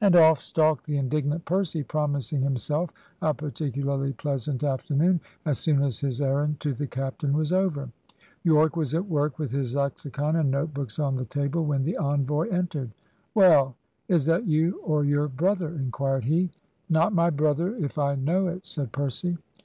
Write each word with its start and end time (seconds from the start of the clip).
And 0.00 0.14
off 0.14 0.40
stalked 0.40 0.86
the 0.86 0.98
indignant 0.98 1.44
Percy, 1.44 1.82
promising 1.82 2.42
himself 2.42 2.90
a 3.20 3.34
particularly 3.34 4.12
pleasant 4.12 4.62
afternoon, 4.62 5.18
as 5.44 5.58
soon 5.58 5.82
as 5.82 5.98
his 5.98 6.20
errand 6.20 6.60
to 6.60 6.72
the 6.72 6.86
captain 6.86 7.32
was 7.32 7.50
over. 7.50 7.90
Yorke 8.44 8.76
was 8.76 8.94
at 8.94 9.08
work, 9.08 9.36
with 9.36 9.50
his 9.50 9.74
lexicon 9.74 10.36
and 10.36 10.52
notebooks 10.52 11.00
on 11.00 11.16
the 11.16 11.24
table, 11.24 11.64
when 11.64 11.82
the 11.82 11.96
envoy 11.96 12.46
entered. 12.50 12.92
"Well, 13.34 13.74
is 14.06 14.26
that 14.26 14.46
you 14.46 14.80
or 14.84 15.04
your 15.04 15.26
brother?" 15.26 15.70
inquired 15.70 16.26
he. 16.26 16.50
"Not 16.88 17.12
my 17.12 17.28
brother, 17.28 17.74
if 17.78 17.98
I 17.98 18.14
know 18.14 18.46
it," 18.46 18.64
said 18.64 18.92
Percy. 18.92 19.38